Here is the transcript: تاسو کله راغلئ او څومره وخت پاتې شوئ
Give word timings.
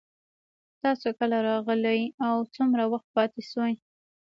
تاسو 0.81 1.07
کله 1.19 1.37
راغلئ 1.49 2.01
او 2.27 2.35
څومره 2.55 2.83
وخت 2.93 3.07
پاتې 3.15 3.41
شوئ 3.49 3.73